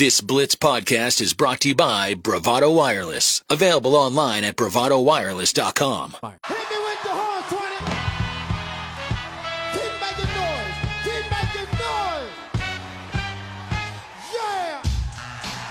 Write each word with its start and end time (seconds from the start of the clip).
This 0.00 0.22
Blitz 0.22 0.54
podcast 0.54 1.20
is 1.20 1.34
brought 1.34 1.60
to 1.60 1.68
you 1.68 1.74
by 1.74 2.14
Bravado 2.14 2.72
Wireless. 2.72 3.42
Available 3.50 3.94
online 3.94 4.44
at 4.44 4.56
bravadowireless.com. 4.56 6.12
Hit 6.12 6.22
me 6.22 6.76
with 6.86 7.02
the 7.02 7.10
horn, 7.10 7.42
20. 7.44 7.76
Keep 9.74 9.92
making 10.00 10.32
noise. 10.40 10.76
Keep 11.04 11.24
making 11.30 11.68
noise. 11.76 12.32
Yeah. 14.32 14.80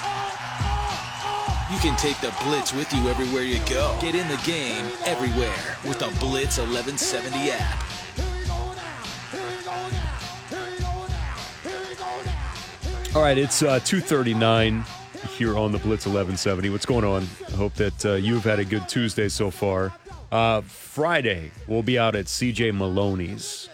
Oh, 0.03 0.37
oh, 0.43 1.25
oh. 1.25 1.73
You 1.73 1.79
can 1.79 1.97
take 1.97 2.21
the 2.21 2.31
Blitz 2.43 2.71
with 2.71 2.93
you 2.93 3.09
everywhere 3.09 3.41
you 3.41 3.57
go. 3.65 3.97
Get 3.99 4.13
in 4.13 4.27
the 4.27 4.39
game 4.45 4.91
everywhere 5.05 5.75
with 5.83 5.97
the 5.97 6.15
Blitz 6.19 6.59
1170 6.59 7.49
app. 7.49 7.88
All 13.15 13.23
right, 13.23 13.39
it's 13.39 13.63
uh, 13.63 13.79
239 13.79 14.85
here 15.35 15.57
on 15.57 15.71
the 15.71 15.79
Blitz 15.79 16.05
1170. 16.05 16.69
What's 16.69 16.85
going 16.85 17.03
on? 17.03 17.27
I 17.47 17.51
hope 17.53 17.73
that 17.73 18.05
uh, 18.05 18.13
you've 18.13 18.43
had 18.43 18.59
a 18.59 18.65
good 18.65 18.87
Tuesday 18.87 19.29
so 19.29 19.49
far. 19.49 19.91
Uh, 20.31 20.61
Friday, 20.61 21.49
we'll 21.65 21.81
be 21.81 21.97
out 21.97 22.15
at 22.15 22.25
CJ 22.25 22.71
Maloney's 22.75 23.67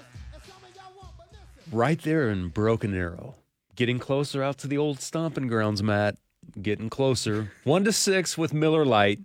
right 1.70 2.02
there 2.02 2.30
in 2.30 2.48
Broken 2.48 2.96
Arrow. 2.96 3.36
Getting 3.76 4.00
closer 4.00 4.42
out 4.42 4.58
to 4.60 4.68
the 4.68 4.78
old 4.78 5.02
stomping 5.02 5.48
grounds, 5.48 5.84
Matt. 5.84 6.16
Getting 6.62 6.90
closer. 6.90 7.52
One 7.66 7.84
to 7.84 7.92
six 7.92 8.38
with 8.38 8.54
Miller 8.54 8.86
Lite, 8.86 9.20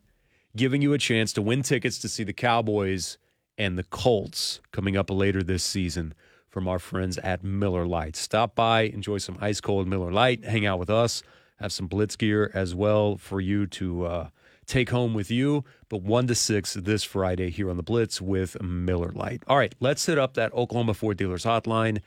giving 0.57 0.83
you 0.83 0.93
a 0.93 0.99
chance 0.99 1.33
to 1.35 1.43
win 1.43 1.63
tickets 1.63 2.01
to 2.01 2.09
see 2.09 2.25
the 2.25 2.33
Cowboys 2.33 3.17
and 3.57 3.79
the 3.79 3.85
Colts 3.85 4.59
coming 4.73 4.97
up 4.97 5.09
later 5.09 5.45
this 5.45 5.63
season 5.63 6.15
from 6.51 6.69
our 6.69 6.79
friends 6.79 7.17
at 7.19 7.43
Miller 7.43 7.87
Lite. 7.87 8.17
Stop 8.17 8.55
by, 8.55 8.83
enjoy 8.83 9.19
some 9.19 9.39
ice 9.41 9.61
cold 9.61 9.89
Miller 9.89 10.13
Lite, 10.13 10.45
hang 10.45 10.67
out 10.67 10.79
with 10.79 10.91
us, 10.91 11.23
have 11.61 11.73
some 11.73 11.87
Blitz 11.87 12.17
gear 12.17 12.51
as 12.53 12.75
well 12.75 13.17
for 13.17 13.41
you 13.41 13.67
to 13.69 14.05
uh, 14.05 14.29
take 14.67 14.91
home 14.91 15.15
with 15.15 15.31
you. 15.31 15.65
But 15.89 16.03
one 16.03 16.27
to 16.27 16.35
six 16.35 16.75
this 16.75 17.05
Friday 17.05 17.51
here 17.51 17.71
on 17.71 17.77
the 17.77 17.83
Blitz 17.83 18.21
with 18.21 18.61
Miller 18.61 19.13
Lite. 19.13 19.45
All 19.47 19.57
right, 19.57 19.75
let's 19.81 20.05
hit 20.05 20.19
up 20.19 20.35
that 20.35 20.53
Oklahoma 20.53 20.95
Ford 20.95 21.17
Dealers 21.17 21.45
hotline 21.45 22.01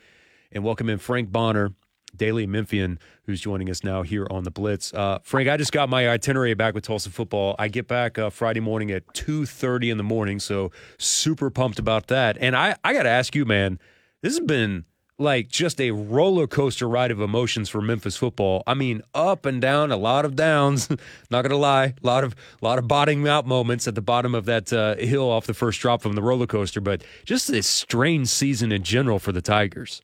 and 0.52 0.62
welcome 0.62 0.88
in 0.88 0.98
Frank 0.98 1.32
Bonner. 1.32 1.72
Daily 2.16 2.46
Memphian, 2.46 3.00
who's 3.24 3.40
joining 3.40 3.68
us 3.68 3.82
now 3.82 4.02
here 4.02 4.24
on 4.30 4.44
the 4.44 4.50
Blitz. 4.52 4.94
Uh, 4.94 5.18
Frank, 5.24 5.48
I 5.48 5.56
just 5.56 5.72
got 5.72 5.88
my 5.88 6.08
itinerary 6.08 6.54
back 6.54 6.72
with 6.72 6.84
Tulsa 6.84 7.10
football. 7.10 7.56
I 7.58 7.66
get 7.66 7.88
back 7.88 8.20
uh, 8.20 8.30
Friday 8.30 8.60
morning 8.60 8.92
at 8.92 9.02
two 9.14 9.46
thirty 9.46 9.90
in 9.90 9.96
the 9.96 10.04
morning, 10.04 10.38
so 10.38 10.70
super 10.96 11.50
pumped 11.50 11.80
about 11.80 12.06
that. 12.06 12.36
And 12.38 12.54
I, 12.54 12.76
I 12.84 12.92
got 12.92 13.02
to 13.02 13.08
ask 13.08 13.34
you, 13.34 13.44
man, 13.44 13.80
this 14.24 14.38
has 14.38 14.46
been 14.46 14.86
like 15.18 15.48
just 15.48 15.78
a 15.82 15.90
roller 15.90 16.46
coaster 16.46 16.88
ride 16.88 17.10
of 17.10 17.20
emotions 17.20 17.68
for 17.68 17.82
Memphis 17.82 18.16
football. 18.16 18.62
I 18.66 18.72
mean, 18.72 19.02
up 19.14 19.44
and 19.44 19.60
down, 19.60 19.92
a 19.92 19.98
lot 19.98 20.24
of 20.24 20.34
downs. 20.34 20.88
Not 21.30 21.42
gonna 21.42 21.58
lie, 21.58 21.92
a 22.02 22.06
lot 22.06 22.24
of 22.24 22.34
a 22.60 22.64
lot 22.64 22.78
of 22.78 22.88
bottoming 22.88 23.28
out 23.28 23.46
moments 23.46 23.86
at 23.86 23.94
the 23.94 24.00
bottom 24.00 24.34
of 24.34 24.46
that 24.46 24.72
uh, 24.72 24.96
hill 24.96 25.30
off 25.30 25.46
the 25.46 25.52
first 25.52 25.78
drop 25.78 26.00
from 26.00 26.14
the 26.14 26.22
roller 26.22 26.46
coaster. 26.46 26.80
But 26.80 27.04
just 27.26 27.48
this 27.48 27.66
strange 27.66 28.28
season 28.28 28.72
in 28.72 28.82
general 28.82 29.18
for 29.18 29.30
the 29.30 29.42
Tigers. 29.42 30.00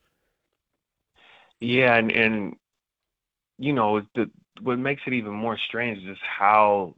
Yeah, 1.61 1.97
and 1.97 2.13
and 2.13 2.57
you 3.57 3.73
know 3.73 4.03
the 4.15 4.31
what 4.61 4.79
makes 4.79 5.01
it 5.07 5.15
even 5.15 5.33
more 5.33 5.57
strange 5.67 5.97
is 5.97 6.05
just 6.05 6.21
how 6.21 6.95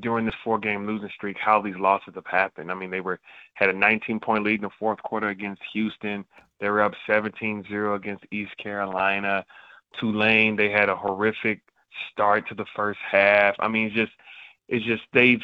during 0.00 0.26
this 0.26 0.34
four 0.42 0.58
game 0.58 0.86
losing 0.86 1.08
streak 1.14 1.36
how 1.38 1.60
these 1.60 1.76
losses 1.76 2.14
have 2.14 2.26
happened. 2.26 2.70
I 2.70 2.74
mean, 2.74 2.90
they 2.90 3.00
were 3.00 3.20
had 3.54 3.68
a 3.68 3.72
19 3.72 4.20
point 4.20 4.44
lead 4.44 4.56
in 4.56 4.62
the 4.62 4.70
fourth 4.78 5.02
quarter 5.02 5.28
against 5.28 5.62
Houston. 5.72 6.24
They 6.62 6.70
were 6.70 6.80
up 6.80 6.94
17-0 7.08 7.96
against 7.96 8.24
East 8.30 8.56
Carolina. 8.56 9.44
Tulane, 9.98 10.54
they 10.54 10.70
had 10.70 10.88
a 10.88 10.94
horrific 10.94 11.60
start 12.12 12.48
to 12.50 12.54
the 12.54 12.66
first 12.76 13.00
half. 13.00 13.56
I 13.58 13.66
mean, 13.66 13.88
it's 13.88 13.96
just 13.96 14.12
it's 14.68 14.84
just 14.84 15.02
they've 15.12 15.42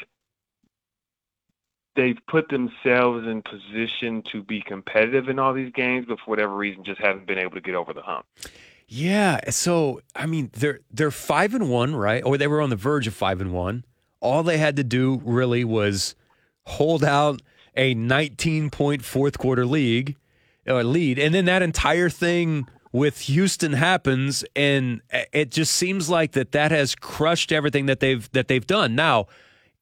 they've 1.96 2.18
put 2.28 2.48
themselves 2.50 3.26
in 3.26 3.42
position 3.42 4.22
to 4.30 4.44
be 4.44 4.62
competitive 4.62 5.28
in 5.28 5.40
all 5.40 5.52
these 5.52 5.72
games, 5.72 6.06
but 6.08 6.20
for 6.20 6.26
whatever 6.26 6.54
reason, 6.54 6.84
just 6.84 7.00
haven't 7.00 7.26
been 7.26 7.38
able 7.38 7.56
to 7.56 7.60
get 7.60 7.74
over 7.74 7.92
the 7.92 8.02
hump. 8.02 8.24
Yeah. 8.86 9.50
So 9.50 10.00
I 10.14 10.26
mean, 10.26 10.50
they're 10.52 10.78
they're 10.88 11.10
five 11.10 11.52
and 11.52 11.68
one, 11.68 11.96
right? 11.96 12.22
Or 12.24 12.38
they 12.38 12.46
were 12.46 12.60
on 12.60 12.70
the 12.70 12.76
verge 12.76 13.08
of 13.08 13.14
five 13.14 13.40
and 13.40 13.52
one. 13.52 13.84
All 14.20 14.44
they 14.44 14.58
had 14.58 14.76
to 14.76 14.84
do 14.84 15.20
really 15.24 15.64
was 15.64 16.14
hold 16.64 17.02
out 17.02 17.42
a 17.74 17.92
19 17.94 18.70
point 18.70 19.04
fourth 19.04 19.36
quarter 19.36 19.66
league 19.66 20.14
or 20.68 20.84
lead, 20.84 21.18
and 21.18 21.34
then 21.34 21.46
that 21.46 21.62
entire 21.62 22.10
thing 22.10 22.66
with 22.92 23.20
Houston 23.22 23.72
happens, 23.74 24.44
and 24.56 25.00
it 25.32 25.50
just 25.50 25.74
seems 25.74 26.08
like 26.08 26.32
that 26.32 26.52
that 26.52 26.70
has 26.70 26.94
crushed 26.94 27.52
everything 27.52 27.86
that 27.86 28.00
they've 28.00 28.30
that 28.32 28.48
they've 28.48 28.66
done. 28.66 28.94
Now, 28.94 29.26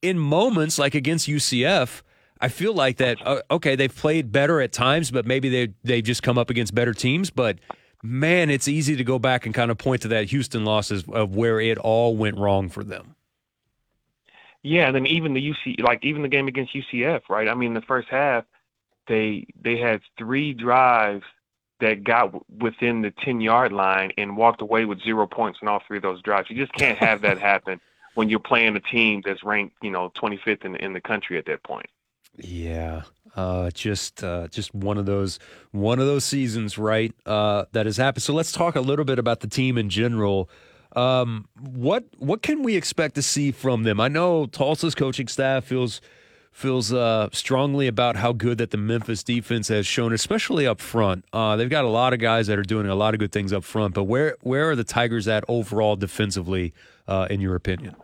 in 0.01 0.19
moments 0.19 0.77
like 0.79 0.95
against 0.95 1.27
UCF. 1.27 2.01
I 2.39 2.49
feel 2.49 2.73
like 2.73 2.97
that. 2.97 3.17
Uh, 3.25 3.41
okay, 3.49 3.75
they've 3.75 3.93
played 3.93 4.31
better 4.31 4.61
at 4.61 4.71
times, 4.71 5.11
but 5.11 5.25
maybe 5.25 5.49
they 5.49 5.73
they've 5.83 6.03
just 6.03 6.23
come 6.23 6.37
up 6.37 6.49
against 6.49 6.75
better 6.75 6.93
teams. 6.93 7.29
But 7.29 7.57
man, 8.03 8.49
it's 8.49 8.67
easy 8.67 8.95
to 8.95 9.03
go 9.03 9.17
back 9.19 9.45
and 9.45 9.55
kind 9.55 9.71
of 9.71 9.77
point 9.77 10.03
to 10.03 10.07
that 10.09 10.25
Houston 10.25 10.63
loss 10.63 10.91
as 10.91 11.03
of 11.11 11.35
where 11.35 11.59
it 11.59 11.77
all 11.77 12.15
went 12.15 12.37
wrong 12.37 12.69
for 12.69 12.83
them. 12.83 13.15
Yeah, 14.63 14.87
and 14.87 14.95
then 14.95 15.05
even 15.07 15.33
the 15.33 15.51
UC, 15.51 15.81
like 15.81 16.03
even 16.03 16.21
the 16.21 16.27
game 16.27 16.47
against 16.47 16.75
UCF, 16.75 17.21
right? 17.29 17.47
I 17.47 17.55
mean, 17.55 17.73
the 17.73 17.81
first 17.81 18.07
half, 18.09 18.43
they 19.07 19.47
they 19.61 19.77
had 19.77 20.01
three 20.17 20.53
drives 20.53 21.23
that 21.79 22.03
got 22.03 22.33
within 22.61 23.01
the 23.01 23.11
ten 23.11 23.41
yard 23.41 23.71
line 23.71 24.11
and 24.17 24.37
walked 24.37 24.61
away 24.61 24.85
with 24.85 25.01
zero 25.01 25.27
points 25.27 25.59
in 25.61 25.67
all 25.67 25.81
three 25.87 25.97
of 25.97 26.03
those 26.03 26.21
drives. 26.21 26.49
You 26.49 26.55
just 26.55 26.73
can't 26.73 26.97
have 26.97 27.21
that 27.21 27.37
happen 27.51 27.79
when 28.15 28.29
you're 28.29 28.39
playing 28.39 28.75
a 28.75 28.79
team 28.79 29.21
that's 29.23 29.43
ranked, 29.43 29.75
you 29.83 29.91
know, 29.91 30.11
25th 30.15 30.65
in 30.65 30.75
in 30.77 30.93
the 30.93 31.01
country 31.01 31.37
at 31.37 31.45
that 31.45 31.63
point. 31.63 31.87
Yeah, 32.35 33.03
uh, 33.35 33.71
just 33.71 34.23
uh, 34.23 34.47
just 34.47 34.73
one 34.73 34.97
of 34.97 35.05
those 35.05 35.39
one 35.71 35.99
of 35.99 36.05
those 36.05 36.25
seasons, 36.25 36.77
right? 36.77 37.13
Uh, 37.25 37.65
that 37.71 37.85
has 37.85 37.97
happened. 37.97 38.23
So 38.23 38.33
let's 38.33 38.51
talk 38.51 38.75
a 38.75 38.81
little 38.81 39.05
bit 39.05 39.19
about 39.19 39.39
the 39.39 39.47
team 39.47 39.77
in 39.77 39.89
general. 39.89 40.49
Um, 40.95 41.47
what 41.59 42.05
what 42.17 42.41
can 42.41 42.63
we 42.63 42.75
expect 42.75 43.15
to 43.15 43.21
see 43.21 43.51
from 43.51 43.83
them? 43.83 43.99
I 43.99 44.07
know 44.07 44.45
Tulsa's 44.47 44.95
coaching 44.95 45.27
staff 45.27 45.65
feels 45.65 46.01
feels 46.57 46.91
uh, 46.91 47.29
strongly 47.31 47.85
about 47.85 48.15
how 48.15 48.33
good 48.33 48.57
that 48.57 48.71
the 48.71 48.77
Memphis 48.77 49.21
defense 49.21 49.67
has 49.67 49.85
shown, 49.85 50.11
especially 50.11 50.65
up 50.65 50.81
front. 50.81 51.23
Uh, 51.31 51.55
they've 51.55 51.69
got 51.69 51.85
a 51.85 51.89
lot 51.89 52.13
of 52.13 52.19
guys 52.19 52.47
that 52.47 52.57
are 52.57 52.63
doing 52.63 52.87
a 52.87 52.95
lot 52.95 53.13
of 53.13 53.19
good 53.19 53.31
things 53.31 53.53
up 53.53 53.63
front. 53.63 53.93
But 53.93 54.05
where 54.05 54.37
where 54.41 54.71
are 54.71 54.75
the 54.75 54.83
Tigers 54.83 55.27
at 55.27 55.43
overall 55.47 55.95
defensively, 55.95 56.73
uh, 57.07 57.27
in 57.29 57.41
your 57.41 57.53
opinion? 57.53 57.95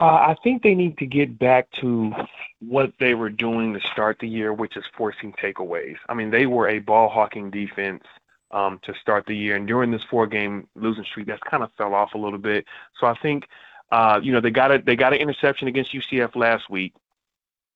Uh, 0.00 0.04
I 0.04 0.36
think 0.42 0.64
they 0.64 0.74
need 0.74 0.98
to 0.98 1.06
get 1.06 1.38
back 1.38 1.68
to 1.80 2.12
what 2.58 2.92
they 2.98 3.14
were 3.14 3.30
doing 3.30 3.72
to 3.72 3.80
start 3.92 4.18
the 4.20 4.28
year, 4.28 4.52
which 4.52 4.76
is 4.76 4.84
forcing 4.98 5.32
takeaways. 5.34 5.96
I 6.08 6.14
mean, 6.14 6.30
they 6.30 6.46
were 6.46 6.68
a 6.68 6.80
ball 6.80 7.08
hawking 7.08 7.48
defense 7.50 8.02
um, 8.50 8.80
to 8.82 8.92
start 9.00 9.24
the 9.26 9.36
year, 9.36 9.54
and 9.54 9.68
during 9.68 9.92
this 9.92 10.02
four 10.10 10.26
game 10.26 10.66
losing 10.74 11.04
streak, 11.04 11.28
that's 11.28 11.42
kind 11.48 11.62
of 11.62 11.70
fell 11.78 11.94
off 11.94 12.14
a 12.14 12.18
little 12.18 12.40
bit. 12.40 12.64
So 13.00 13.06
I 13.06 13.14
think, 13.22 13.44
uh, 13.90 14.20
you 14.22 14.32
know, 14.32 14.40
they 14.40 14.50
got 14.50 14.72
a 14.72 14.78
they 14.78 14.96
got 14.96 15.12
an 15.12 15.20
interception 15.20 15.68
against 15.68 15.92
UCF 15.92 16.34
last 16.36 16.68
week. 16.70 16.94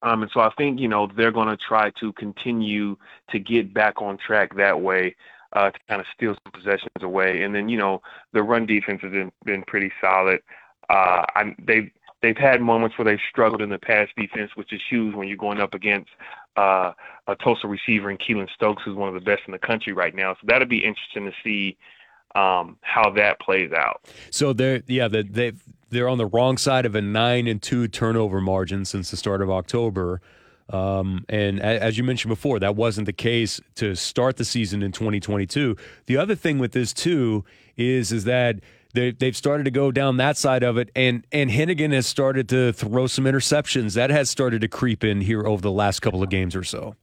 Um, 0.03 0.22
and 0.22 0.31
so 0.32 0.41
I 0.41 0.50
think, 0.56 0.81
you 0.81 0.88
know, 0.88 1.09
they're 1.15 1.31
going 1.31 1.48
to 1.48 1.56
try 1.56 1.91
to 2.00 2.12
continue 2.15 2.97
to 3.31 3.38
get 3.38 3.75
back 3.75 4.00
on 4.00 4.16
track 4.16 4.56
that 4.56 4.81
way 4.81 5.15
uh, 5.53 5.71
to 5.71 5.78
kind 5.88 6.00
of 6.00 6.06
steal 6.15 6.34
some 6.43 6.53
possessions 6.53 7.03
away. 7.03 7.43
And 7.43 7.54
then, 7.54 7.69
you 7.69 7.76
know, 7.76 8.00
the 8.32 8.43
run 8.43 8.66
defense 8.66 9.03
has 9.03 9.10
been, 9.10 9.31
been 9.44 9.62
pretty 9.62 9.93
solid. 10.00 10.41
Uh, 10.88 11.25
I, 11.34 11.54
they've 11.62 11.91
they've 12.22 12.37
had 12.37 12.60
moments 12.60 12.98
where 12.98 13.04
they've 13.04 13.21
struggled 13.28 13.62
in 13.62 13.71
the 13.71 13.78
pass 13.78 14.09
defense, 14.16 14.53
which 14.54 14.72
is 14.72 14.81
huge 14.88 15.15
when 15.15 15.28
you're 15.28 15.37
going 15.37 15.60
up 15.60 15.75
against 15.75 16.10
uh, 16.56 16.92
a 17.27 17.37
Tulsa 17.37 17.66
receiver 17.66 18.10
in 18.10 18.19
Keylon 18.19 18.48
Stokes, 18.54 18.82
who's 18.84 18.97
one 18.97 19.09
of 19.09 19.15
the 19.15 19.21
best 19.21 19.42
in 19.47 19.53
the 19.53 19.59
country 19.59 19.92
right 19.92 20.15
now. 20.15 20.34
So 20.34 20.41
that'll 20.44 20.66
be 20.66 20.84
interesting 20.84 21.27
to 21.27 21.32
see 21.44 21.77
um, 22.34 22.77
how 22.82 23.10
that 23.10 23.41
plays 23.41 23.72
out. 23.72 24.09
So 24.31 24.53
they're 24.53 24.83
yeah 24.86 25.09
they 25.09 25.22
they 25.22 25.53
they're 25.91 26.09
on 26.09 26.19
the 26.19 26.27
wrong 26.27 26.57
side 26.57 26.87
of 26.87 26.95
a 26.95 27.01
nine 27.01 27.47
and 27.47 27.60
two 27.60 27.89
turnover 27.89 28.41
margin 28.41 28.84
since 28.84 29.10
the 29.10 29.16
start 29.16 29.42
of 29.42 29.51
October. 29.51 30.21
Um, 30.71 31.25
and 31.28 31.60
as 31.60 31.98
you 31.98 32.04
mentioned 32.04 32.31
before, 32.31 32.60
that 32.60 32.77
wasn't 32.77 33.07
the 33.07 33.13
case 33.13 33.60
to 33.75 33.97
start 33.97 34.37
the 34.37 34.45
season 34.45 34.83
in 34.83 34.92
2022. 34.92 35.77
The 36.07 36.16
other 36.16 36.37
thing 36.37 36.59
with 36.59 36.72
this 36.72 36.92
too 36.92 37.45
is 37.77 38.13
is 38.13 38.25
that 38.25 38.60
they, 38.95 39.13
they've 39.13 39.37
started 39.37 39.65
to 39.65 39.71
go 39.71 39.92
down 39.92 40.16
that 40.16 40.37
side 40.37 40.63
of 40.63 40.77
it, 40.78 40.91
and 40.95 41.27
and 41.33 41.51
Henigan 41.51 41.93
has 41.93 42.07
started 42.07 42.48
to 42.51 42.72
throw 42.72 43.07
some 43.07 43.25
interceptions. 43.25 43.95
That 43.95 44.10
has 44.10 44.31
started 44.31 44.60
to 44.60 44.69
creep 44.69 45.04
in 45.04 45.21
here 45.21 45.47
over 45.47 45.60
the 45.60 45.72
last 45.72 46.01
couple 46.01 46.22
of 46.22 46.31
games 46.31 46.54
or 46.54 46.65
so. 46.65 46.95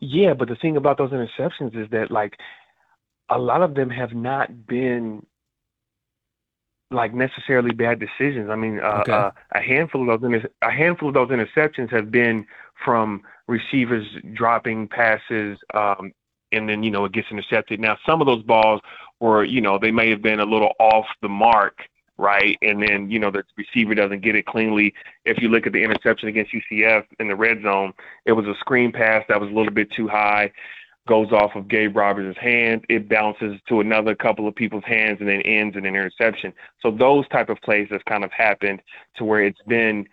Yeah, 0.00 0.34
but 0.34 0.48
the 0.48 0.56
thing 0.56 0.76
about 0.76 0.96
those 0.96 1.10
interceptions 1.10 1.76
is 1.76 1.90
that 1.90 2.10
like 2.10 2.34
a 3.28 3.38
lot 3.38 3.62
of 3.62 3.74
them 3.74 3.90
have 3.90 4.14
not 4.14 4.66
been 4.66 5.26
like 6.90 7.12
necessarily 7.12 7.72
bad 7.72 7.98
decisions. 7.98 8.50
I 8.50 8.56
mean, 8.56 8.80
uh, 8.80 9.00
Okay. 9.02 9.12
uh, 9.12 9.30
a 9.52 9.60
handful 9.60 10.10
of 10.10 10.20
those 10.20 10.32
inter- 10.32 10.50
a 10.62 10.70
handful 10.70 11.08
of 11.08 11.14
those 11.14 11.28
interceptions 11.28 11.90
have 11.90 12.10
been 12.10 12.46
from 12.84 13.22
receivers 13.46 14.06
dropping 14.32 14.88
passes, 14.88 15.58
um, 15.74 16.12
and 16.52 16.68
then 16.68 16.82
you 16.82 16.90
know 16.90 17.04
it 17.04 17.12
gets 17.12 17.30
intercepted. 17.30 17.78
Now 17.80 17.98
some 18.06 18.20
of 18.20 18.26
those 18.26 18.42
balls 18.42 18.80
were 19.20 19.44
you 19.44 19.60
know 19.60 19.78
they 19.78 19.90
may 19.90 20.08
have 20.10 20.22
been 20.22 20.40
a 20.40 20.46
little 20.46 20.72
off 20.78 21.06
the 21.20 21.28
mark, 21.28 21.80
right? 22.16 22.56
And 22.62 22.82
then 22.82 23.10
you 23.10 23.18
know 23.18 23.30
the 23.30 23.44
receiver 23.56 23.94
doesn't 23.94 24.22
get 24.22 24.34
it 24.34 24.46
cleanly. 24.46 24.94
If 25.26 25.42
you 25.42 25.48
look 25.48 25.66
at 25.66 25.74
the 25.74 25.82
interception 25.82 26.28
against 26.28 26.52
UCF 26.54 27.04
in 27.20 27.28
the 27.28 27.36
red 27.36 27.62
zone, 27.62 27.92
it 28.24 28.32
was 28.32 28.46
a 28.46 28.54
screen 28.60 28.92
pass 28.92 29.24
that 29.28 29.40
was 29.40 29.50
a 29.50 29.54
little 29.54 29.72
bit 29.72 29.90
too 29.92 30.08
high 30.08 30.52
goes 31.08 31.32
off 31.32 31.56
of 31.56 31.66
Gabe 31.66 31.96
Roberts' 31.96 32.38
hand. 32.38 32.84
It 32.88 33.08
bounces 33.08 33.58
to 33.68 33.80
another 33.80 34.14
couple 34.14 34.46
of 34.46 34.54
people's 34.54 34.84
hands 34.84 35.16
and 35.18 35.28
then 35.28 35.40
ends 35.42 35.76
in 35.76 35.86
an 35.86 35.96
interception. 35.96 36.52
So 36.80 36.92
those 36.92 37.26
type 37.28 37.48
of 37.48 37.60
plays 37.62 37.88
have 37.90 38.04
kind 38.04 38.22
of 38.24 38.30
happened 38.30 38.82
to 39.16 39.24
where 39.24 39.42
it's 39.42 39.60
been, 39.66 40.06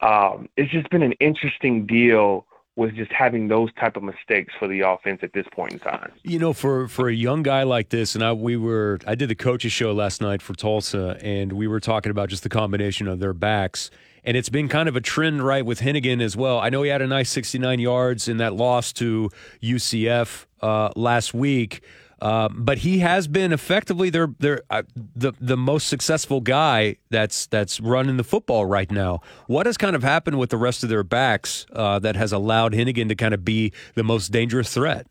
um, 0.00 0.48
it's 0.56 0.72
just 0.72 0.88
been 0.88 1.02
an 1.02 1.12
interesting 1.14 1.84
deal 1.84 2.46
with 2.76 2.94
just 2.94 3.12
having 3.12 3.48
those 3.48 3.70
type 3.74 3.96
of 3.96 4.02
mistakes 4.02 4.52
for 4.58 4.66
the 4.66 4.80
offense 4.80 5.20
at 5.22 5.32
this 5.32 5.46
point 5.52 5.72
in 5.72 5.78
time. 5.78 6.12
You 6.22 6.38
know, 6.38 6.52
for 6.52 6.88
for 6.88 7.08
a 7.08 7.14
young 7.14 7.42
guy 7.42 7.62
like 7.62 7.90
this, 7.90 8.14
and 8.14 8.24
I 8.24 8.32
we 8.32 8.56
were 8.56 8.98
I 9.06 9.14
did 9.14 9.28
the 9.28 9.34
coaches 9.34 9.72
show 9.72 9.92
last 9.92 10.20
night 10.20 10.42
for 10.42 10.54
Tulsa, 10.54 11.18
and 11.20 11.52
we 11.52 11.68
were 11.68 11.80
talking 11.80 12.10
about 12.10 12.28
just 12.28 12.42
the 12.42 12.48
combination 12.48 13.08
of 13.08 13.20
their 13.20 13.34
backs 13.34 13.90
and 14.24 14.36
it's 14.36 14.48
been 14.48 14.68
kind 14.68 14.88
of 14.88 14.96
a 14.96 15.00
trend 15.00 15.44
right 15.44 15.64
with 15.64 15.80
Henigan 15.80 16.22
as 16.22 16.36
well. 16.36 16.58
I 16.58 16.70
know 16.70 16.82
he 16.82 16.90
had 16.90 17.02
a 17.02 17.06
nice 17.06 17.30
69 17.30 17.78
yards 17.78 18.26
in 18.26 18.38
that 18.38 18.54
loss 18.54 18.92
to 18.94 19.30
UCF 19.62 20.46
uh, 20.62 20.90
last 20.96 21.34
week. 21.34 21.82
Uh, 22.24 22.48
but 22.54 22.78
he 22.78 23.00
has 23.00 23.28
been 23.28 23.52
effectively 23.52 24.08
their 24.08 24.28
their 24.38 24.62
uh, 24.70 24.82
the 25.14 25.34
the 25.42 25.58
most 25.58 25.88
successful 25.88 26.40
guy 26.40 26.96
that's 27.10 27.44
that's 27.48 27.80
running 27.80 28.16
the 28.16 28.24
football 28.24 28.64
right 28.64 28.90
now. 28.90 29.20
What 29.46 29.66
has 29.66 29.76
kind 29.76 29.94
of 29.94 30.02
happened 30.02 30.38
with 30.38 30.48
the 30.48 30.56
rest 30.56 30.82
of 30.82 30.88
their 30.88 31.02
backs 31.02 31.66
uh, 31.74 31.98
that 31.98 32.16
has 32.16 32.32
allowed 32.32 32.72
Henigan 32.72 33.08
to 33.08 33.14
kind 33.14 33.34
of 33.34 33.44
be 33.44 33.74
the 33.94 34.02
most 34.02 34.32
dangerous 34.32 34.72
threat? 34.72 35.06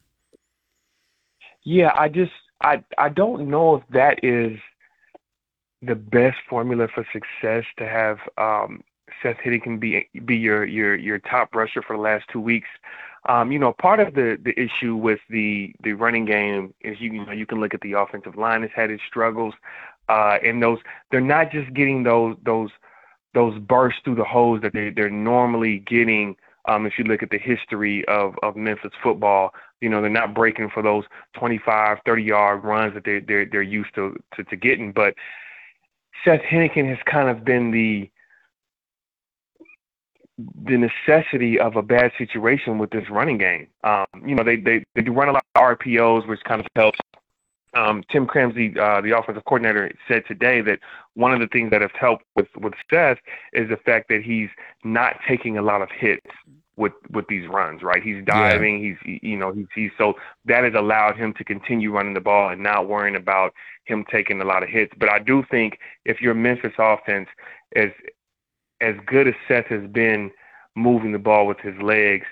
Yeah, 1.64 1.92
I 1.96 2.10
just 2.10 2.32
I 2.62 2.84
I 2.98 3.10
don't 3.10 3.48
know 3.48 3.76
if 3.76 3.84
that 3.92 4.24
is 4.24 4.58
the 5.84 5.96
best 5.96 6.38
formula 6.50 6.88
for 6.88 7.06
success 7.14 7.66
to 7.78 7.88
have 7.88 8.18
um, 8.40 8.84
Seth 9.22 9.38
Henigan 9.38 9.80
be 9.80 10.10
be 10.26 10.36
your 10.36 10.66
your 10.66 10.96
your 10.96 11.20
top 11.20 11.54
rusher 11.54 11.84
for 11.84 11.96
the 11.96 12.02
last 12.02 12.26
two 12.32 12.42
weeks. 12.42 12.70
Um, 13.28 13.52
you 13.52 13.60
know, 13.60 13.74
part 13.74 14.00
of 14.00 14.16
the 14.16 14.38
the 14.44 14.54
issue 14.60 14.96
with 14.96 15.20
the 15.30 15.74
the 15.82 15.94
running 15.94 16.26
game 16.26 16.74
is 16.82 17.00
you, 17.00 17.14
you 17.14 17.26
know 17.26 17.32
you 17.32 17.46
can 17.46 17.60
look 17.60 17.74
at 17.74 17.82
the 17.82 17.94
offensive 17.94 18.36
line 18.36 18.62
has 18.64 18.72
had 18.76 18.92
its 18.92 19.04
struggles, 19.08 19.54
uh, 20.10 20.38
and 20.44 20.62
those 20.62 20.80
they're 21.10 21.22
not 21.22 21.52
just 21.52 21.74
getting 21.74 22.04
those 22.04 22.36
those 22.44 22.70
those 23.34 23.58
bursts 23.60 24.02
through 24.04 24.16
the 24.16 24.24
holes 24.24 24.62
that 24.62 24.74
they 24.74 24.90
they're 24.90 25.10
normally 25.10 25.80
getting. 25.80 26.36
Um, 26.66 26.86
if 26.86 26.94
you 26.98 27.04
look 27.04 27.24
at 27.24 27.30
the 27.30 27.40
history 27.40 28.06
of 28.08 28.36
of 28.44 28.56
Memphis 28.56 28.92
football, 29.02 29.54
you 29.80 29.90
know 29.90 30.02
they're 30.02 30.10
not 30.10 30.34
breaking 30.34 30.70
for 30.70 30.84
those 30.84 31.06
25, 31.38 32.00
30 32.06 32.24
yard 32.24 32.64
runs 32.64 32.94
that 32.94 33.06
they 33.06 33.20
they're 33.20 33.46
they're 33.46 33.62
used 33.62 33.96
to 33.96 34.18
to, 34.36 34.44
to 34.44 34.56
getting. 34.58 34.92
But 34.92 35.16
Seth 36.26 36.42
Henigan 36.42 36.90
has 36.90 37.00
kind 37.06 37.30
of 37.30 37.46
been 37.46 37.72
the 37.72 38.10
the 40.38 40.78
necessity 40.78 41.60
of 41.60 41.76
a 41.76 41.82
bad 41.82 42.12
situation 42.18 42.78
with 42.78 42.90
this 42.90 43.10
running 43.10 43.38
game. 43.38 43.68
Um, 43.84 44.06
you 44.26 44.36
know, 44.36 44.44
they, 44.44 44.56
they, 44.58 44.84
they 44.96 45.02
do 45.02 45.14
run 45.14 45.30
a 45.30 45.34
lot 45.34 45.46
of 45.56 45.62
RPOs, 45.62 46.28
which 46.28 46.40
kind 46.44 46.62
of 46.62 46.68
helps. 46.76 47.00
Um, 47.76 48.04
Tim 48.12 48.28
Cramsey, 48.28 48.78
uh, 48.78 49.02
the 49.02 49.18
offensive 49.18 49.46
coordinator, 49.46 49.92
said 50.08 50.24
today 50.28 50.62
that 50.62 50.80
one 51.16 51.34
of 51.34 51.40
the 51.40 51.48
things 51.48 51.72
that 51.72 51.82
has 51.82 51.90
helped 52.00 52.24
with 52.36 52.48
with 52.56 52.74
Seth 52.92 53.18
is 53.52 53.68
the 53.68 53.78
fact 53.78 54.10
that 54.10 54.22
he's 54.22 54.50
not 54.84 55.18
taking 55.28 55.58
a 55.58 55.62
lot 55.62 55.82
of 55.82 55.90
hits 55.90 56.28
with 56.76 56.94
with 57.10 57.28
these 57.28 57.48
runs. 57.48 57.82
Right, 57.82 58.04
he's 58.04 58.24
diving. 58.26 58.84
Yeah. 58.84 58.94
He's 59.04 59.20
you 59.24 59.38
know 59.38 59.52
he's, 59.54 59.66
he's 59.74 59.92
so 59.98 60.14
that 60.46 60.64
has 60.64 60.74
allowed 60.76 61.18
him 61.18 61.34
to 61.34 61.44
continue 61.44 61.92
running 61.92 62.14
the 62.14 62.22
ball 62.22 62.50
and 62.50 62.62
not 62.62 62.88
worrying 62.88 63.16
about 63.16 63.54
him 63.86 64.06
taking 64.12 64.40
a 64.40 64.46
lot 64.46 64.62
of 64.62 64.70
hits. 64.70 64.94
But 64.98 65.10
I 65.10 65.18
do 65.18 65.44
think 65.50 65.80
if 66.06 66.22
your 66.22 66.36
Memphis 66.36 66.74
offense 66.78 67.30
is 67.76 67.92
as 68.82 68.96
good 69.06 69.28
as 69.28 69.34
Seth 69.48 69.68
has 69.68 69.88
been 69.90 70.32
moving 70.76 71.12
the 71.12 71.20
ball 71.20 71.48
with 71.48 71.60
his 71.60 71.76
legs, 71.82 72.26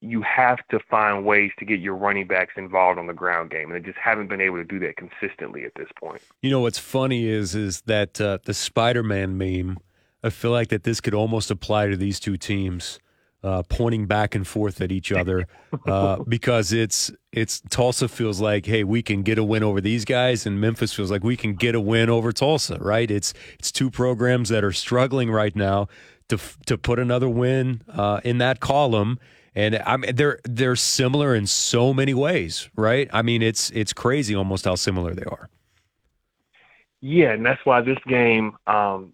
you 0.00 0.22
have 0.22 0.58
to 0.70 0.78
find 0.90 1.24
ways 1.24 1.50
to 1.58 1.64
get 1.64 1.80
your 1.80 1.96
running 1.96 2.26
backs 2.26 2.54
involved 2.56 2.98
on 2.98 3.06
the 3.06 3.14
ground 3.14 3.50
game, 3.50 3.70
and 3.70 3.74
they 3.74 3.86
just 3.86 3.98
haven't 3.98 4.28
been 4.28 4.40
able 4.40 4.56
to 4.56 4.64
do 4.64 4.78
that 4.80 4.96
consistently 4.96 5.64
at 5.64 5.72
this 5.74 5.88
point. 5.98 6.22
You 6.42 6.50
know 6.50 6.60
what's 6.60 6.78
funny 6.78 7.26
is 7.26 7.54
is 7.54 7.82
that 7.82 8.20
uh, 8.20 8.38
the 8.44 8.54
Spider-Man 8.54 9.36
meme. 9.38 9.78
I 10.22 10.30
feel 10.30 10.50
like 10.50 10.68
that 10.68 10.82
this 10.82 11.00
could 11.00 11.14
almost 11.14 11.52
apply 11.52 11.86
to 11.86 11.96
these 11.96 12.18
two 12.18 12.36
teams 12.36 12.98
uh, 13.42 13.62
pointing 13.68 14.06
back 14.06 14.34
and 14.34 14.46
forth 14.46 14.80
at 14.80 14.90
each 14.90 15.12
other 15.12 15.46
uh, 15.86 16.16
because 16.28 16.72
it's 16.72 17.12
it's 17.32 17.60
Tulsa 17.70 18.08
feels 18.08 18.40
like 18.40 18.66
hey 18.66 18.82
we 18.82 19.02
can 19.02 19.22
get 19.22 19.38
a 19.38 19.44
win 19.44 19.62
over 19.62 19.80
these 19.80 20.04
guys 20.04 20.46
and 20.46 20.60
Memphis 20.60 20.92
feels 20.92 21.10
like 21.10 21.22
we 21.22 21.36
can 21.36 21.54
get 21.54 21.74
a 21.74 21.80
win 21.80 22.10
over 22.10 22.32
Tulsa 22.32 22.78
right? 22.80 23.10
It's 23.10 23.34
it's 23.58 23.70
two 23.70 23.90
programs 23.90 24.48
that 24.48 24.64
are 24.64 24.72
struggling 24.72 25.30
right 25.30 25.54
now 25.54 25.88
to 26.28 26.38
to 26.66 26.76
put 26.76 26.98
another 26.98 27.28
win 27.28 27.82
uh, 27.88 28.20
in 28.24 28.38
that 28.38 28.60
column. 28.60 29.18
And 29.54 29.76
I 29.86 29.96
mean 29.96 30.16
they're 30.16 30.40
they're 30.44 30.76
similar 30.76 31.34
in 31.34 31.46
so 31.46 31.94
many 31.94 32.14
ways 32.14 32.68
right? 32.74 33.08
I 33.12 33.22
mean 33.22 33.42
it's 33.42 33.70
it's 33.70 33.92
crazy 33.92 34.34
almost 34.34 34.64
how 34.64 34.74
similar 34.74 35.14
they 35.14 35.24
are. 35.24 35.48
Yeah 37.00 37.32
and 37.32 37.44
that's 37.44 37.64
why 37.64 37.80
this 37.82 37.98
game 38.08 38.56
um, 38.66 39.12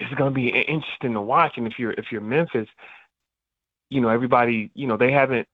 it's 0.00 0.14
going 0.14 0.30
to 0.30 0.34
be 0.34 0.48
interesting 0.48 1.12
to 1.12 1.20
watch. 1.20 1.52
And 1.56 1.66
if 1.66 1.78
you're 1.78 1.92
if 1.92 2.10
you're 2.10 2.20
Memphis, 2.20 2.68
you 3.90 4.00
know 4.00 4.08
everybody, 4.08 4.70
you 4.74 4.86
know 4.86 4.96
they 4.96 5.12
haven't 5.12 5.46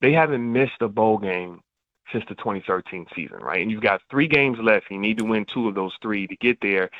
they 0.00 0.12
haven't 0.12 0.52
missed 0.52 0.80
a 0.80 0.88
bowl 0.88 1.18
game 1.18 1.60
since 2.12 2.24
the 2.28 2.34
2013 2.36 3.06
season, 3.14 3.38
right? 3.38 3.60
And 3.60 3.70
you've 3.70 3.82
got 3.82 4.00
three 4.10 4.28
games 4.28 4.58
left. 4.62 4.86
You 4.90 4.98
need 4.98 5.18
to 5.18 5.24
win 5.24 5.44
two 5.44 5.68
of 5.68 5.74
those 5.74 5.92
three 6.00 6.26
to 6.26 6.36
get 6.36 6.58
there. 6.62 6.90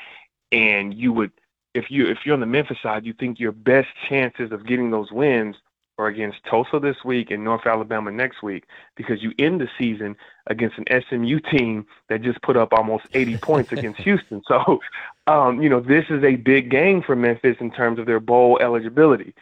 And 0.51 0.93
you 0.93 1.13
would, 1.13 1.31
if 1.73 1.89
you 1.89 2.07
if 2.07 2.19
you're 2.25 2.33
on 2.33 2.41
the 2.41 2.45
Memphis 2.45 2.77
side, 2.83 3.05
you 3.05 3.13
think 3.13 3.39
your 3.39 3.53
best 3.53 3.87
chances 4.07 4.51
of 4.51 4.67
getting 4.67 4.91
those 4.91 5.11
wins 5.11 5.55
or 5.99 6.07
against 6.07 6.37
Tulsa 6.49 6.79
this 6.79 6.95
week 7.03 7.29
and 7.29 7.43
North 7.43 7.67
Alabama 7.67 8.09
next 8.09 8.41
week 8.41 8.63
because 8.95 9.21
you 9.21 9.33
end 9.37 9.59
the 9.59 9.67
season 9.77 10.15
against 10.47 10.77
an 10.77 10.85
SMU 11.09 11.41
team 11.41 11.85
that 12.07 12.21
just 12.21 12.41
put 12.41 12.55
up 12.55 12.71
almost 12.71 13.05
80 13.13 13.37
points 13.41 13.73
against 13.73 13.99
Houston. 13.99 14.41
So, 14.47 14.79
um, 15.27 15.61
you 15.61 15.67
know, 15.67 15.81
this 15.81 16.05
is 16.09 16.23
a 16.23 16.37
big 16.37 16.71
game 16.71 17.03
for 17.03 17.17
Memphis 17.17 17.57
in 17.59 17.69
terms 17.69 17.99
of 17.99 18.05
their 18.05 18.21
bowl 18.21 18.57
eligibility. 18.61 19.33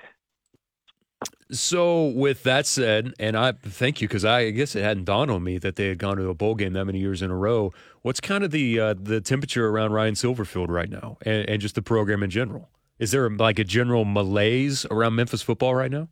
So, 1.52 2.08
with 2.08 2.42
that 2.44 2.66
said, 2.66 3.14
and 3.20 3.38
I 3.38 3.52
thank 3.52 4.02
you 4.02 4.08
because 4.08 4.26
I 4.26 4.50
guess 4.50 4.76
it 4.76 4.82
hadn't 4.82 5.06
dawned 5.06 5.30
on 5.30 5.44
me 5.44 5.60
that 5.60 5.76
they 5.76 5.88
had 5.88 6.00
gone 6.00 6.18
to 6.18 6.28
a 6.28 6.34
bowl 6.34 6.56
game 6.56 6.74
that 6.74 6.86
many 6.86 7.00
years 7.00 7.22
in 7.22 7.30
a 7.30 7.36
row. 7.36 7.72
What's 8.02 8.20
kind 8.20 8.44
of 8.44 8.52
the 8.52 8.80
uh, 8.80 8.96
the 9.00 9.22
temperature 9.22 9.68
around 9.70 9.94
Ryan 9.94 10.16
Silverfield 10.16 10.68
right 10.68 10.90
now, 10.90 11.18
and, 11.22 11.48
and 11.48 11.62
just 11.62 11.76
the 11.76 11.82
program 11.82 12.22
in 12.22 12.30
general? 12.30 12.70
Is 13.00 13.12
there 13.12 13.30
like 13.30 13.60
a 13.60 13.64
general 13.64 14.04
malaise 14.04 14.86
around 14.92 15.16
Memphis 15.16 15.42
football 15.42 15.74
right 15.74 15.90
now? 15.90 16.10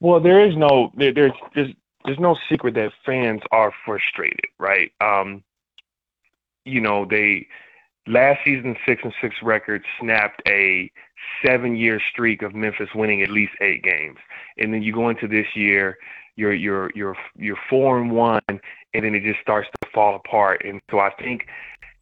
Well, 0.00 0.20
there 0.20 0.44
is 0.46 0.56
no 0.56 0.92
there, 0.96 1.12
there's 1.12 1.32
there's 1.54 1.74
there's 2.04 2.18
no 2.18 2.36
secret 2.48 2.74
that 2.74 2.92
fans 3.04 3.42
are 3.52 3.72
frustrated, 3.84 4.46
right? 4.58 4.90
Um, 5.00 5.44
you 6.64 6.80
know, 6.80 7.04
they 7.04 7.46
last 8.06 8.40
season 8.44 8.76
six 8.86 9.02
and 9.04 9.12
six 9.20 9.36
record 9.42 9.84
snapped 10.00 10.42
a 10.48 10.90
seven 11.44 11.76
year 11.76 12.00
streak 12.10 12.42
of 12.42 12.54
Memphis 12.54 12.88
winning 12.94 13.22
at 13.22 13.30
least 13.30 13.52
eight 13.60 13.82
games, 13.82 14.18
and 14.56 14.72
then 14.72 14.82
you 14.82 14.92
go 14.92 15.10
into 15.10 15.28
this 15.28 15.54
year, 15.54 15.98
you're 16.36 16.54
you're 16.54 16.90
you're 16.94 17.16
you're 17.36 17.58
four 17.68 17.98
and 17.98 18.10
one, 18.10 18.40
and 18.48 18.60
then 18.92 19.14
it 19.14 19.22
just 19.22 19.40
starts 19.40 19.68
to 19.82 19.90
fall 19.90 20.16
apart. 20.16 20.62
And 20.64 20.80
so 20.90 20.98
I 20.98 21.10
think, 21.10 21.46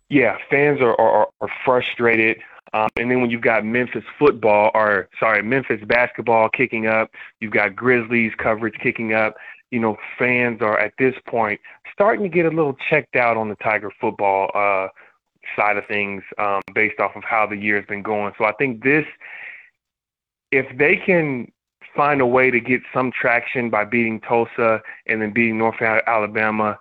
yeah, 0.08 0.38
fans 0.48 0.80
are 0.80 0.98
are, 1.00 1.28
are 1.40 1.50
frustrated. 1.64 2.38
Um, 2.72 2.88
and 2.96 3.10
then 3.10 3.20
when 3.20 3.30
you've 3.30 3.40
got 3.40 3.64
Memphis 3.64 4.04
football, 4.18 4.70
or 4.74 5.08
sorry, 5.18 5.42
Memphis 5.42 5.80
basketball 5.86 6.48
kicking 6.48 6.86
up, 6.86 7.10
you've 7.40 7.52
got 7.52 7.74
Grizzlies 7.74 8.32
coverage 8.36 8.74
kicking 8.82 9.14
up. 9.14 9.36
You 9.70 9.80
know, 9.80 9.96
fans 10.18 10.62
are 10.62 10.78
at 10.78 10.92
this 10.98 11.14
point 11.26 11.60
starting 11.92 12.22
to 12.22 12.28
get 12.28 12.46
a 12.46 12.50
little 12.50 12.76
checked 12.88 13.16
out 13.16 13.36
on 13.36 13.48
the 13.48 13.56
Tiger 13.56 13.90
football 14.00 14.50
uh, 14.54 14.88
side 15.56 15.76
of 15.76 15.86
things 15.86 16.22
um, 16.38 16.60
based 16.74 17.00
off 17.00 17.16
of 17.16 17.24
how 17.24 17.46
the 17.46 17.56
year 17.56 17.76
has 17.76 17.86
been 17.86 18.02
going. 18.02 18.32
So 18.38 18.44
I 18.44 18.52
think 18.52 18.82
this, 18.82 19.04
if 20.52 20.66
they 20.78 20.96
can 20.96 21.50
find 21.94 22.20
a 22.20 22.26
way 22.26 22.50
to 22.50 22.60
get 22.60 22.80
some 22.94 23.10
traction 23.10 23.70
by 23.70 23.84
beating 23.84 24.20
Tulsa 24.20 24.80
and 25.06 25.20
then 25.20 25.32
beating 25.32 25.58
North 25.58 25.80
Alabama, 25.82 26.78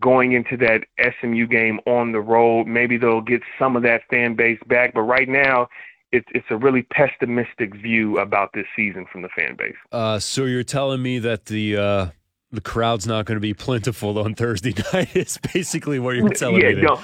going 0.00 0.32
into 0.32 0.56
that 0.58 0.84
SMU 1.20 1.46
game 1.46 1.80
on 1.86 2.12
the 2.12 2.20
road. 2.20 2.66
Maybe 2.66 2.96
they'll 2.96 3.20
get 3.20 3.42
some 3.58 3.76
of 3.76 3.82
that 3.82 4.02
fan 4.10 4.34
base 4.34 4.58
back, 4.66 4.94
but 4.94 5.02
right 5.02 5.28
now 5.28 5.68
it's 6.12 6.26
it's 6.34 6.46
a 6.50 6.56
really 6.56 6.82
pessimistic 6.82 7.74
view 7.74 8.18
about 8.18 8.50
this 8.54 8.66
season 8.76 9.06
from 9.10 9.22
the 9.22 9.28
fan 9.28 9.56
base. 9.56 9.74
Uh, 9.92 10.18
so 10.18 10.44
you're 10.44 10.62
telling 10.62 11.02
me 11.02 11.18
that 11.18 11.46
the 11.46 11.76
uh, 11.76 12.06
the 12.52 12.60
crowd's 12.60 13.06
not 13.06 13.26
going 13.26 13.36
to 13.36 13.40
be 13.40 13.54
plentiful 13.66 14.18
on 14.18 14.34
Thursday 14.34 14.74
night? 14.92 15.14
Is 15.14 15.38
basically 15.52 15.98
what 15.98 16.16
you're 16.16 16.28
telling 16.30 16.62
yeah, 16.62 16.70
me. 16.70 16.80
Don't, 16.82 17.00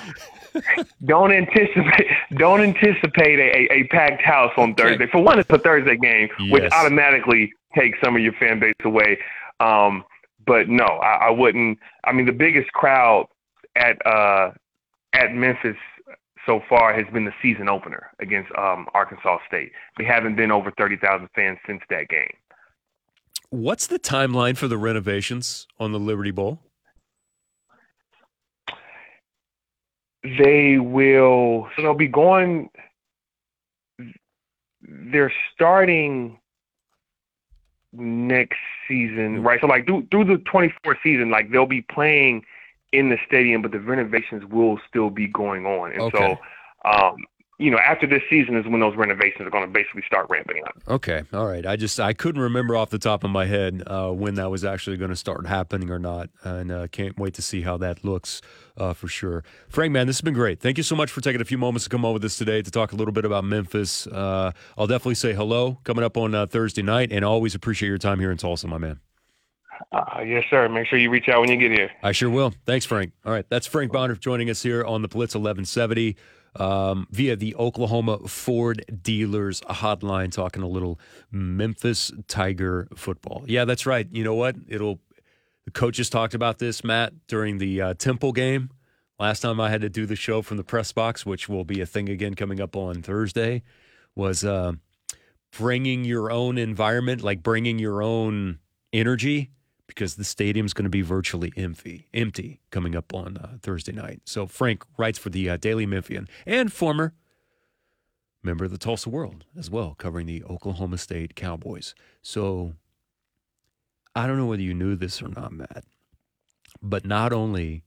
don't 1.05 1.33
anticipate 1.33 2.07
don't 2.37 2.61
anticipate 2.61 3.39
a, 3.39 3.73
a, 3.73 3.85
packed 3.89 4.23
house 4.23 4.53
on 4.57 4.75
Thursday. 4.75 5.07
For 5.07 5.23
one, 5.23 5.39
it's 5.39 5.51
a 5.51 5.59
Thursday 5.59 5.97
game, 5.97 6.29
yes. 6.39 6.53
which 6.53 6.73
automatically 6.73 7.53
takes 7.77 7.99
some 8.03 8.17
of 8.17 8.23
your 8.23 8.33
fan 8.35 8.59
base 8.59 8.75
away. 8.85 9.19
Um, 9.61 10.05
but 10.47 10.69
no, 10.69 10.85
I, 10.85 11.29
I 11.29 11.31
wouldn't. 11.31 11.79
I 12.05 12.13
mean, 12.13 12.27
the 12.27 12.33
biggest 12.33 12.73
crowd 12.73 13.27
at 13.77 14.05
uh, 14.07 14.53
at 15.13 15.35
Memphis 15.35 15.77
so 16.47 16.61
far 16.69 16.95
has 16.95 17.05
been 17.13 17.25
the 17.25 17.35
season 17.43 17.69
opener 17.69 18.11
against 18.21 18.51
um, 18.57 18.87
Arkansas 18.95 19.39
State. 19.47 19.73
We 19.99 20.05
haven't 20.05 20.37
been 20.37 20.51
over 20.51 20.73
thirty 20.77 20.97
thousand 20.97 21.29
fans 21.35 21.59
since 21.67 21.83
that 21.91 22.09
game. 22.09 22.33
What's 23.51 23.87
the 23.87 23.99
timeline 23.99 24.57
for 24.57 24.69
the 24.69 24.79
renovations 24.79 25.67
on 25.79 25.93
the 25.93 25.99
Liberty 25.99 26.31
Bowl? 26.31 26.61
They 30.23 30.79
will. 30.79 31.69
So 31.75 31.83
they'll 31.83 31.95
be 31.95 32.09
going. 32.09 32.71
They're 34.83 35.33
starting 35.55 36.39
next 37.93 38.59
season, 38.87 39.43
right? 39.43 39.61
So 39.61 39.67
like 39.67 39.87
through 39.87 40.07
through 40.11 40.25
the 40.25 40.39
24 40.39 40.99
season, 41.03 41.31
like 41.31 41.51
they'll 41.51 41.67
be 41.67 41.83
playing 41.83 42.45
in 42.93 43.09
the 43.09 43.19
stadium, 43.27 43.63
but 43.63 43.73
the 43.73 43.81
renovations 43.81 44.45
will 44.47 44.79
still 44.89 45.11
be 45.11 45.27
going 45.27 45.67
on. 45.67 45.93
And 45.93 46.03
Okay. 46.03 46.39
so, 46.85 46.91
um, 46.91 47.25
you 47.61 47.71
know, 47.71 47.79
after 47.79 48.07
this 48.07 48.23
season 48.31 48.57
is 48.57 48.67
when 48.67 48.81
those 48.81 48.97
renovations 48.97 49.47
are 49.47 49.51
going 49.51 49.67
to 49.67 49.71
basically 49.71 50.03
start 50.07 50.27
ramping 50.31 50.63
up. 50.65 50.79
Okay, 50.89 51.25
all 51.35 51.47
right. 51.47 51.67
I 51.67 51.77
just 51.77 52.01
I 52.01 52.15
couldn't 52.15 52.41
remember 52.41 52.75
off 52.75 52.89
the 52.89 52.99
top 52.99 53.23
of 53.23 53.31
my 53.31 53.45
head 53.45 53.83
uh, 53.87 54.11
when 54.11 54.37
that 54.37 54.51
was 54.51 54.65
actually 54.65 54.97
going 54.97 55.11
to 55.11 55.17
start 55.17 55.47
happening 55.47 55.91
or 55.91 55.99
not, 55.99 56.31
and 56.43 56.73
uh, 56.73 56.87
can't 56.89 57.19
wait 57.19 57.35
to 57.35 57.43
see 57.43 57.61
how 57.61 57.77
that 57.77 58.03
looks 58.03 58.41
uh, 58.79 58.95
for 58.95 59.09
sure. 59.09 59.45
Frank, 59.69 59.93
man, 59.93 60.07
this 60.07 60.17
has 60.17 60.23
been 60.23 60.33
great. 60.33 60.59
Thank 60.59 60.79
you 60.79 60.83
so 60.83 60.97
much 60.97 61.11
for 61.11 61.21
taking 61.21 61.43
a 61.43 61.45
few 61.45 61.59
moments 61.59 61.85
to 61.85 61.91
come 61.91 62.03
on 62.07 62.15
with 62.15 62.25
us 62.25 62.39
today 62.39 62.63
to 62.63 62.71
talk 62.71 62.93
a 62.93 62.97
little 62.97 63.13
bit 63.13 63.27
about 63.27 63.45
Memphis. 63.45 64.07
Uh, 64.07 64.53
I'll 64.79 64.87
definitely 64.87 65.17
say 65.17 65.35
hello 65.35 65.79
coming 65.85 66.03
up 66.03 66.17
on 66.17 66.35
uh, 66.35 66.47
Thursday 66.47 66.83
night, 66.83 67.13
and 67.13 67.27
always 67.27 67.55
appreciate 67.55 67.91
your 67.91 67.99
time 67.99 68.21
here 68.21 68.31
in 68.31 68.39
Tulsa, 68.39 68.69
my 68.69 68.79
man. 68.79 69.01
Uh, 69.93 70.21
yes, 70.25 70.45
sir. 70.49 70.67
Make 70.71 70.87
sure 70.87 70.99
you 70.99 71.11
reach 71.11 71.29
out 71.29 71.41
when 71.41 71.51
you 71.51 71.59
get 71.59 71.73
here. 71.73 71.91
I 72.03 72.13
sure 72.13 72.31
will. 72.31 72.55
Thanks, 72.65 72.87
Frank. 72.87 73.13
All 73.27 73.33
right, 73.33 73.45
that's 73.51 73.67
Frank 73.67 73.93
Bonner 73.93 74.15
joining 74.15 74.49
us 74.49 74.63
here 74.63 74.83
on 74.83 75.03
the 75.03 75.09
Blitz 75.09 75.35
1170 75.35 76.17
um, 76.57 77.07
via 77.11 77.37
the 77.37 77.55
Oklahoma 77.57 78.19
Ford 78.29 78.85
Dealers 79.03 79.61
Hotline, 79.63 80.33
talking 80.33 80.63
a 80.63 80.69
little 80.69 80.99
Memphis 81.31 82.11
Tiger 82.27 82.89
football. 82.97 83.45
Yeah, 83.47 83.65
that's 83.65 83.87
right. 83.87 84.09
You 84.11 84.25
know 84.25 84.35
what? 84.35 84.57
It'll. 84.69 85.01
The 85.67 85.71
coaches 85.73 86.09
talked 86.09 86.33
about 86.33 86.59
this, 86.59 86.83
Matt, 86.83 87.13
during 87.29 87.59
the 87.59 87.81
uh, 87.83 87.95
Temple 87.95 88.33
game. 88.33 88.71
Last 89.19 89.41
time 89.41 89.61
I 89.61 89.69
had 89.69 89.83
to 89.83 89.91
do 89.91 90.07
the 90.07 90.17
show 90.17 90.41
from 90.41 90.57
the 90.57 90.65
press 90.65 90.91
box, 90.91 91.27
which 91.27 91.51
will 91.51 91.65
be 91.65 91.83
a 91.83 91.87
thing 91.87 92.09
again 92.09 92.35
coming 92.35 92.61
up 92.61 92.75
on 92.75 93.03
Thursday, 93.03 93.63
was 94.17 94.43
uh, 94.43 94.73
bringing 95.57 96.07
your 96.07 96.31
own 96.33 96.57
environment, 96.57 97.21
like 97.21 97.43
bringing 97.43 97.79
your 97.79 98.03
own 98.03 98.59
energy 98.95 99.51
because 99.91 100.15
the 100.15 100.25
stadium's 100.25 100.73
going 100.73 100.85
to 100.85 100.91
be 100.91 101.03
virtually 101.03 101.53
empty, 101.57 102.09
empty 102.15 102.61
coming 102.71 102.97
up 102.97 103.13
on 103.13 103.37
uh, 103.37 103.59
Thursday 103.63 103.93
night. 103.93 104.23
So 104.25 104.47
Frank 104.47 104.85
writes 104.97 105.19
for 105.19 105.31
the 105.31 105.51
uh, 105.51 105.57
Daily 105.57 105.87
Memphian 105.87 106.29
and 106.47 106.73
former 106.73 107.15
member 108.43 108.65
of 108.65 108.71
the 108.71 108.79
Tulsa 108.79 109.11
World 109.11 109.45
as 109.59 109.71
well, 109.71 109.95
covering 109.99 110.27
the 110.27 110.43
Oklahoma 110.45 110.99
State 110.99 111.35
Cowboys. 111.35 111.95
So 112.23 112.75
I 114.15 114.27
don't 114.27 114.39
know 114.39 114.47
whether 114.47 114.63
you 114.63 114.75
knew 114.75 114.97
this 114.97 115.23
or 115.23 115.29
not, 115.29 115.53
Matt, 115.53 115.85
but 116.83 117.05
not 117.05 117.33
only 117.33 117.85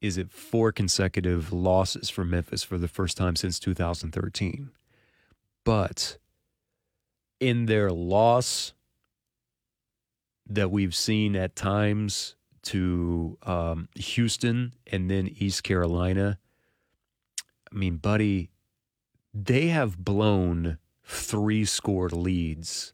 is 0.00 0.16
it 0.16 0.30
four 0.32 0.72
consecutive 0.72 1.52
losses 1.52 2.08
for 2.08 2.24
Memphis 2.24 2.62
for 2.62 2.78
the 2.78 2.88
first 2.88 3.16
time 3.16 3.36
since 3.36 3.58
2013, 3.58 4.70
but 5.64 6.18
in 7.38 7.66
their 7.66 7.90
loss 7.90 8.72
that 10.50 10.70
we've 10.70 10.94
seen 10.94 11.36
at 11.36 11.56
times 11.56 12.34
to 12.62 13.38
um, 13.44 13.88
Houston 13.94 14.74
and 14.86 15.10
then 15.10 15.28
East 15.38 15.62
Carolina. 15.62 16.38
I 17.72 17.76
mean, 17.76 17.96
buddy, 17.96 18.50
they 19.32 19.68
have 19.68 19.96
blown 19.98 20.78
three 21.04 21.64
scored 21.64 22.12
leads 22.12 22.92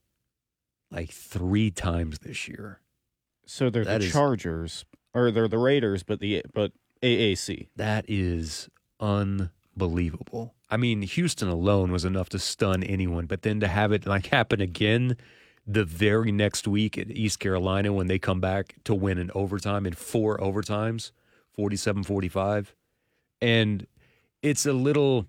like 0.91 1.11
three 1.11 1.71
times 1.71 2.21
this 2.21 2.47
year. 2.47 2.81
So 3.47 3.71
they're 3.71 3.85
That 3.85 4.01
the 4.01 4.07
is- 4.07 4.13
Chargers, 4.13 4.85
or 5.15 5.31
they're 5.31 5.49
the 5.49 5.59
Raiders, 5.59 6.03
but 6.03 6.21
the 6.21 6.43
but 6.55 6.73
AAC. 7.03 7.69
That 7.77 8.05
is 8.09 8.69
unbelievable. 9.01 10.55
I 10.71 10.77
mean, 10.77 11.03
Houston 11.03 11.49
alone 11.49 11.91
was 11.93 12.05
enough 12.05 12.29
to 12.31 12.39
stun 12.39 12.83
anyone, 12.83 13.27
but 13.27 13.43
then 13.43 13.61
to 13.61 13.69
have 13.69 13.93
it 13.93 14.07
like 14.07 14.27
happen 14.27 14.61
again 14.61 15.17
the 15.67 15.85
very 15.85 16.31
next 16.31 16.69
week 16.69 16.97
at 16.97 17.11
East 17.11 17.41
Carolina 17.41 17.93
when 17.93 18.07
they 18.07 18.19
come 18.19 18.41
back 18.41 18.77
to 18.85 18.95
win 18.95 19.19
in 19.19 19.31
overtime 19.35 19.85
in 19.87 19.95
four 19.95 20.39
overtimes, 20.39 21.11
47-45. 21.59 22.69
And 23.41 23.87
it's 24.43 24.65
a 24.65 24.73
little 24.73 25.27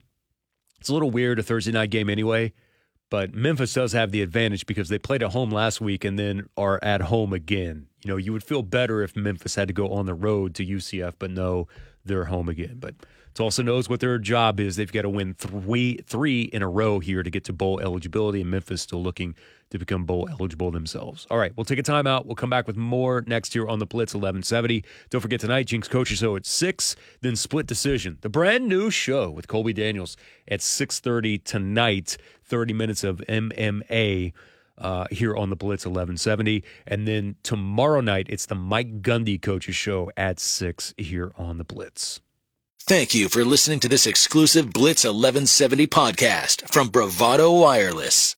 it's 0.80 0.90
a 0.90 0.94
little 0.94 1.10
weird 1.10 1.40
a 1.40 1.44
Thursday 1.44 1.72
night 1.72 1.90
game 1.90 2.10
anyway, 2.10 2.54
but 3.10 3.34
Memphis 3.34 3.74
does 3.74 3.94
have 3.94 4.12
the 4.12 4.22
advantage 4.22 4.68
because 4.68 4.90
they 4.90 5.00
played 5.00 5.24
at 5.24 5.32
home 5.32 5.50
last 5.50 5.82
week 5.82 6.06
and 6.06 6.20
then 6.20 6.48
are 6.56 6.80
at 6.84 7.02
home 7.02 7.34
again. 7.34 7.88
You 8.08 8.14
know, 8.14 8.18
you 8.18 8.32
would 8.32 8.44
feel 8.46 8.64
better 8.64 9.02
if 9.02 9.18
Memphis 9.18 9.56
had 9.56 9.68
to 9.68 9.74
go 9.74 9.90
on 9.90 10.06
the 10.06 10.14
road 10.14 10.56
to 10.56 10.66
UCF, 10.66 11.16
but 11.20 11.30
no, 11.30 11.68
they're 12.06 12.24
home 12.24 12.48
again. 12.48 12.78
But 12.80 12.96
Tulsa 13.34 13.64
knows 13.64 13.90
what 13.90 14.00
their 14.00 14.18
job 14.18 14.62
is. 14.62 14.78
They've 14.78 14.90
got 14.90 15.02
to 15.02 15.10
win 15.10 15.34
three 15.34 15.98
three 16.06 16.44
in 16.44 16.62
a 16.62 16.70
row 16.70 17.00
here 17.00 17.22
to 17.22 17.30
get 17.30 17.44
to 17.44 17.54
bowl 17.54 17.82
eligibility, 17.82 18.40
and 18.40 18.50
Memphis 18.50 18.82
still 18.82 19.04
looking 19.04 19.36
to 19.72 19.78
become 19.78 20.06
bowl 20.06 20.30
eligible 20.32 20.72
themselves. 20.72 21.28
All 21.30 21.38
right, 21.38 21.52
we'll 21.58 21.66
take 21.66 21.80
a 21.80 21.84
timeout. 21.84 22.26
We'll 22.26 22.36
come 22.36 22.50
back 22.50 22.66
with 22.66 22.78
more 22.78 23.26
next 23.28 23.54
year 23.54 23.68
on 23.68 23.80
the 23.80 23.86
Blitz 23.86 24.14
1170. 24.14 24.86
Don't 25.10 25.20
forget 25.20 25.42
tonight, 25.42 25.68
Jinx 25.68 25.90
Coaches 25.90 26.20
Show 26.20 26.38
at 26.38 26.46
6, 26.46 26.96
then 27.20 27.36
Split 27.36 27.68
Decision, 27.68 28.20
the 28.22 28.30
brand 28.30 28.70
new 28.70 28.90
show 28.90 29.30
with 29.30 29.50
Colby 29.50 29.74
Daniels 29.74 30.16
at 30.48 30.62
6.30 30.62 31.44
tonight, 31.44 32.16
30 32.46 32.74
minutes 32.74 33.04
of 33.04 33.18
MMA 33.28 34.32
uh, 34.78 35.06
here 35.12 35.36
on 35.36 35.50
the 35.50 35.56
Blitz 35.56 35.86
1170. 35.86 36.64
And 36.86 37.08
then 37.08 37.36
tomorrow 37.44 38.02
night, 38.02 38.28
it's 38.30 38.46
the 38.46 38.56
Mike 38.56 39.02
Gundy 39.02 39.42
Coaches 39.42 39.76
Show 39.76 40.12
at 40.18 40.40
6 40.40 40.94
here 40.98 41.32
on 41.38 41.58
the 41.58 41.64
Blitz. 41.64 42.22
Thank 42.82 43.14
you 43.14 43.28
for 43.28 43.44
listening 43.44 43.80
to 43.82 43.90
this 43.90 44.08
exclusive 44.08 44.72
Blitz 44.72 45.04
1170 45.04 45.88
podcast 45.88 46.70
from 46.70 46.88
Bravado 46.88 47.52
Wireless. 47.52 48.36